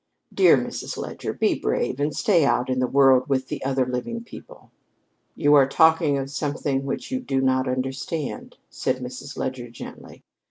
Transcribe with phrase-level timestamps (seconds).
[0.33, 0.97] Dear Mrs.
[0.97, 4.71] Leger, be brave and stay out in the world with the other living people."
[5.35, 9.37] "You are talking of something which you do not understand," said Mrs.
[9.37, 10.23] Leger gently.